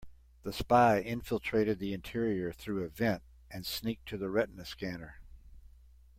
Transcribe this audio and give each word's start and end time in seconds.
The 0.41 0.51
spy 0.51 0.99
infiltrated 0.99 1.77
the 1.77 1.93
interior 1.93 2.51
through 2.51 2.83
a 2.83 2.87
vent 2.89 3.21
and 3.51 3.67
sneaked 3.67 4.07
to 4.07 4.17
the 4.17 4.31
retina 4.31 4.65
scanner. 4.65 5.19